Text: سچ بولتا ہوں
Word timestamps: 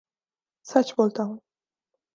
سچ 0.65 0.87
بولتا 0.97 1.23
ہوں 1.23 1.37